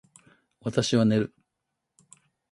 [0.61, 1.35] 私は寝る